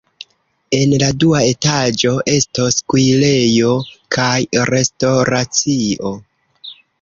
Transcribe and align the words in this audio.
En 0.75 0.93
la 1.01 1.09
dua 1.23 1.41
etaĝo 1.49 2.13
estos 2.35 2.79
kuirejo 2.93 3.75
kaj 4.17 4.33
restoracio. 4.71 6.15